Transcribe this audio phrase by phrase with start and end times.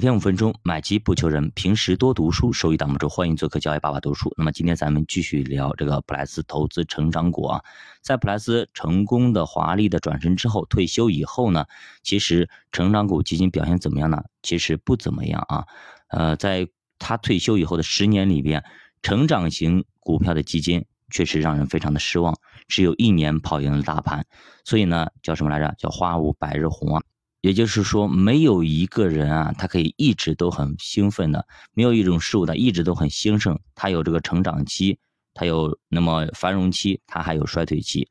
[0.00, 3.06] 每天五分钟，买基不求人，平时多读书，收益挡不住。
[3.06, 4.32] 欢迎做客教育爸爸读书。
[4.38, 7.62] 那么今天咱们继续聊这个普莱斯投资成长股啊。
[8.00, 11.66] 在普莱斯成功的华丽的转身之后，退休以后呢，
[12.02, 14.24] 其实成长股基金表现怎么样呢？
[14.42, 15.66] 其实不怎么样啊。
[16.08, 16.66] 呃，在
[16.98, 18.64] 他退休以后的十年里边，
[19.02, 22.34] 成长型股票的基金确实让人非常的失望，
[22.68, 24.24] 只有一年跑赢了大盘。
[24.64, 25.74] 所以呢，叫什么来着？
[25.76, 27.02] 叫花无百日红啊。
[27.40, 31.40] 也就是说，没有一个人啊，他可以一直都很兴奋的；
[31.72, 33.58] 没有一种事物呢，一直都很兴盛。
[33.74, 34.98] 它有这个成长期，
[35.32, 38.08] 它有那么繁荣期，它还有衰退期。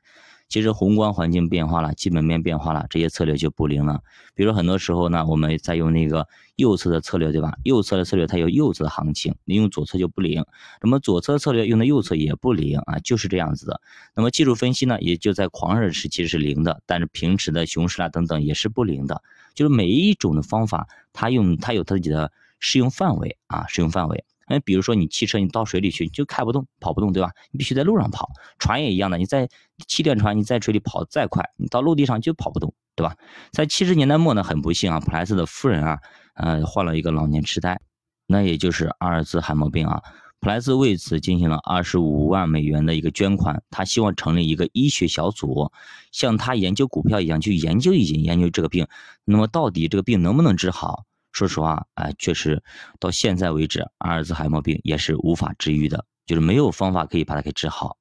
[0.49, 4.01] 其实宏观环境变化了，基本面变化了，这些策略就不灵了。
[4.33, 7.53] 比如很多时候呢，我们在用那个右侧的策略，对吧？
[7.63, 10.43] 右侧的策略它有右侧的行情，你用左侧就不灵。
[10.81, 13.79] 那么左侧策略用的右侧也不灵啊，就是这样子的。
[14.15, 19.21] 那么技术分析呢，也就在狂热时期是灵的，但是平时的熊市啊等等也是不灵的。
[19.53, 24.23] 就是每一种的方法，它用它有自己的适用范围啊，适用范围。
[24.49, 27.31] 哎，比如说你汽车，你到水里去就开不动、跑不动，对吧？
[27.51, 28.29] 你必须在路上跑。
[28.57, 29.47] 船也一样的，你在
[29.87, 33.15] 气垫船，你在水里跑再快，你到陆地上就跑不动，对吧？
[33.51, 35.99] 在七十年代末呢，很不幸啊，普莱斯的夫人啊，
[36.33, 37.79] 呃，患了一个老年痴呆，
[38.27, 40.01] 那也就是阿尔兹海默病啊。
[40.41, 45.69] 普莱斯为此进行了二十五万美元的一个捐款，他希望成立一个医学小组，
[46.13, 48.87] 像他研究股票一样去研究一研究这个病。
[49.25, 51.03] 那么到底这个病能不能治好？
[51.31, 52.63] 说实话，哎，确实
[52.99, 57.97] 到现在为止，阿尔兹海默病也是无法治愈的，就是没有方法可以把它给治好。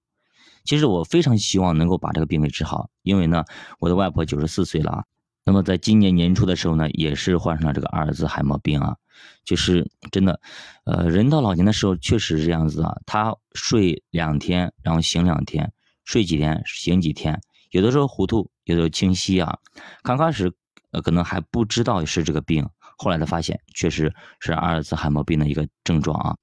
[0.64, 3.44] 其实我非常希望能够把这个病给治好，因为呢，
[3.78, 5.04] 我的外婆九十四岁了啊，
[5.44, 8.96] 那么在今年年初的时候呢，也是患上了这个阿尔兹海默病啊，
[9.44, 10.40] 就是真的，
[10.84, 15.72] 呃，人到老年的时候确实是这样子啊，他睡两天，然后醒两天，
[16.04, 19.58] 睡几天醒几天，有的时候糊涂，有的时候清晰啊，
[20.02, 20.52] 刚开始
[20.90, 22.68] 呃可能还不知道是这个病。
[23.00, 26.36] 后来他发现，确实是阿尔兹海默病的一个症状啊，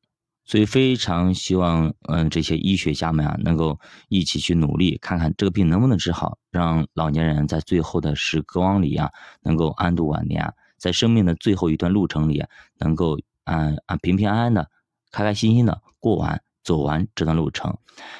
[0.46, 9.12] 所以非常希望，嗯，这些医学家们啊，能够一起去努力，看看这个病能不能治好，让老年人在最后的时光里啊，
[9.44, 12.42] 能够安度晚年，在生命的最后一段路程里，
[12.80, 14.70] 能够安安平平安安的、
[15.12, 17.78] 开开心心的过完、走完这段路程。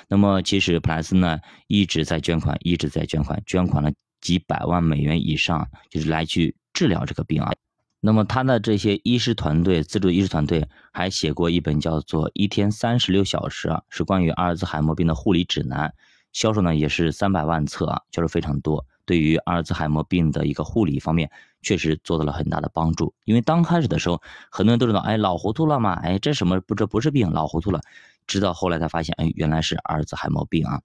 [0.10, 7.54] 那么，其实普莱斯呢，一直在捐款，一直在捐款，捐款了几百万美元以上，就是来去治疗这个病啊。
[8.06, 15.92] 那么他的这些医师团队，自助医师团队还写过一本叫做《一天三十六小时》啊，是关于阿尔兹海默病的护理指南，
[16.32, 18.86] 销售呢也是三百万册啊，销售非常多。
[19.06, 21.32] 对于阿尔兹海默病的一个护理方面，
[21.64, 23.12] 确实做到了很大的帮助。
[23.24, 24.22] 因为刚开始的时候，
[24.52, 27.82] 很多人都知道，哎，老糊涂了嘛，哎，这什么不这不是病，老糊涂了。
[28.28, 30.80] 直到后来才发现，哎，原来是阿尔兹海默病啊。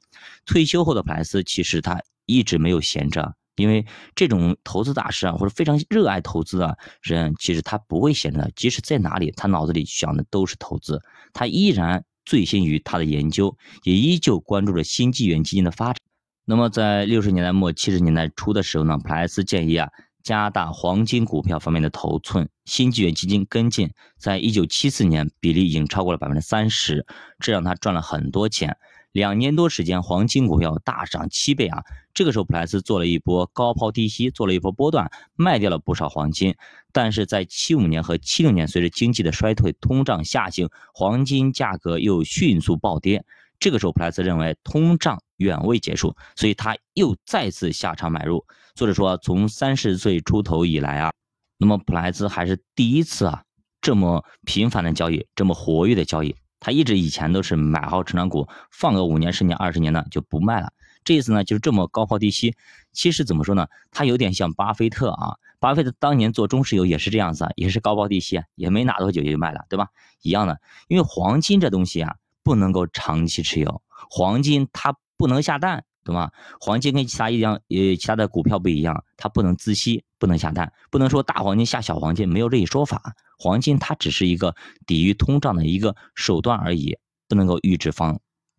[0.47, 3.35] 退休后的普莱斯其实他一直没有闲着。
[3.61, 3.85] 因为
[4.15, 11.01] 这种投资大师啊，或者非常热爱投资的人，其实他不会闲着，即使在哪里，他脑子里想的都是投资，
[11.33, 15.97] 他依然醉心于他的研究，也依旧关注着新纪元基金的发展。
[16.45, 19.89] 那么，在六十年代末七十年代初的时候呢，普莱斯建议啊，
[20.25, 27.07] 加大黄金股票方面的头寸，新纪元基金跟进，在一九七四年比例已经超过了百分之三十，
[27.39, 28.77] 这让他赚了很多钱。
[29.13, 31.83] 两年多时间，黄金股票大涨七倍啊！
[32.15, 36.55] 这个时候，普莱斯做了一波高抛低吸，做了一波波段，卖掉了不少黄金。
[36.93, 43.25] 但是在七五年和七六年，随着经济的衰退、通胀下行，黄金价格又迅速暴跌。
[43.59, 48.47] 这个时候，普莱斯认为通胀远未结束，所以他又再次下场买入。
[48.75, 51.13] 作者说，从三十岁出头以来啊，
[51.59, 53.43] 那么普莱斯还是第一次啊
[53.81, 56.35] 这么频繁的交易，这么活跃的交易。
[56.61, 60.73] 他一直以前都是买好成长股，放个五年、十年、二十年的就不卖了。
[61.03, 62.55] 这一次呢，就是这么高抛低吸。
[62.93, 65.39] 其实怎么说呢，他有点像巴菲特啊。
[65.59, 69.89] 巴菲特当年做中石油也是这样子，也是高抛低吸，也没拿多久就卖了，对吧？
[70.23, 75.85] 一样的，因为黄金这东西啊，不能够长期持有，黄金它不能下蛋。
[76.05, 76.31] 懂吗？
[76.61, 83.15] 黄金跟其他一样，呃，其他的股票不一样，它不能自吸，不能下蛋，不能说大黄金下小黄金，没有这一说法。
[83.39, 84.55] 黄金它只是一个
[84.87, 86.97] 抵御通胀的一个手段而已，
[87.29, 88.19] 不能够预制放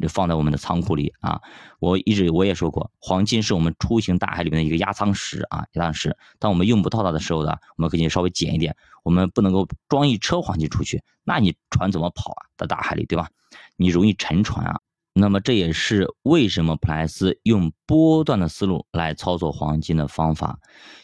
[0.10, 1.40] 放在我们的仓库里啊。
[1.80, 6.16] 我一直我也说过，黄金是我们出行大海里面的一个压舱石啊，压舱石。
[6.40, 8.76] 当我们用不到它的时候呢，我们可以稍微减一点。
[9.04, 12.46] 我们不能够装一车黄金出去，那你船怎么跑啊？
[12.56, 13.30] 在大海里，对吧？
[13.76, 14.80] 你容易沉船啊。
[15.14, 20.60] 那么这也是为什么普莱斯用波段的思路来操作黄金的方法。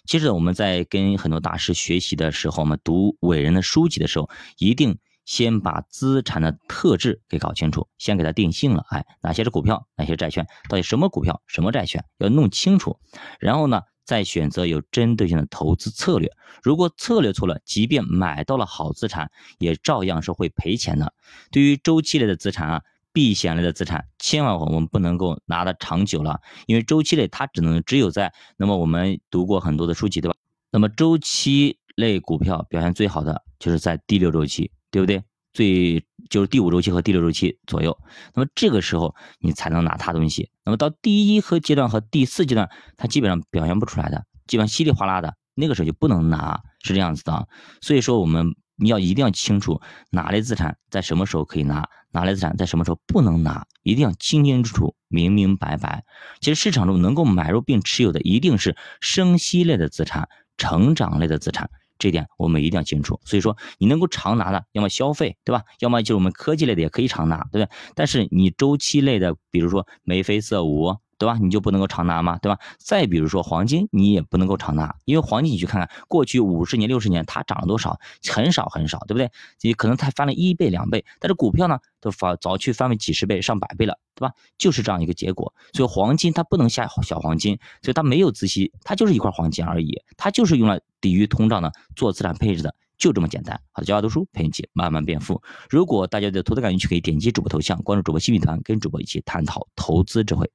[0.06, 8.86] 其实我们在跟很多大师学习的时候，我们读伟人的书籍的时候，一定先把资产的特质给搞清楚，先给它定性了。
[8.90, 12.98] 哎，哪些是股票，哪些债券，到底什么股票，什么债券，要弄清楚。
[13.42, 16.32] 然后呢，再选择有针对性的投资策略。
[16.64, 21.14] 如果策略错了，即便买到了好资产，也照样是会赔钱的。
[21.52, 22.82] 对于周期类的资产啊，
[23.18, 30.38] 避险类的资产，千万我们不能够拿的长久了，因为周期类它只能只有在那么我们读过很多的书籍，对吧？
[30.70, 35.24] 那么周期类股票表现最好的就是在第六周期，对不对？
[35.52, 37.98] 最就是第五周期和第六周期左右，
[38.36, 40.52] 那么这个时候你才能拿它东西。
[40.64, 47.48] 那么到第一和阶段和第四阶段，它基本上表现不出来的，基本上稀里哗啦的，那个时候就不能拿，是这样子的。
[47.82, 49.82] 所以说我们你要一定要清楚
[50.12, 56.06] 哪类资产在什么时候可以拿，哪类资产在什么时候不能拿，一定要清清楚楚、明明白白。
[56.40, 61.70] 其实市场中能够买入并持有的，一定是生息类的资产、成长类的资产。
[62.00, 65.64] 这点我们一定要清楚，所以说你能够常拿的，要么消费，对吧？
[65.80, 67.70] 要么就是我们科技类的也可以常拿，对不对？
[67.96, 70.98] 但是你周期类的，比如说眉飞色舞。
[71.18, 71.38] 对吧？
[71.42, 72.38] 你就不能够常拿吗？
[72.40, 72.60] 对吧？
[72.78, 78.00] 再比如说黄金，你也不能够常拿，因为黄金你去看看过去五十年、六十年它涨了多少，
[78.30, 79.32] 很少很少，对不对？
[79.62, 84.34] 你可能它翻了一倍、两倍，但是股票呢，都翻早去翻了几十倍、上百倍了，对吧？
[84.58, 85.54] 就是这样一个结果。
[85.74, 93.60] 所以黄金它不能下小黄金，所以它没有孳息，它就是一块黄金而已，它就是用来抵御通胀的，做资产配置的，就这么简单。
[93.72, 95.42] 好的，教大读书陪你一起慢慢变富。
[95.70, 100.46] 如果大家的投资感兴趣，可以点击主播头像，关注主播新品团，跟主播一起探讨投资智慧。